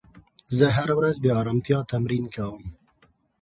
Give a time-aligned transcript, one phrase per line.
[0.57, 2.63] زه هره ورځ د ارامتیا تمرین کوم.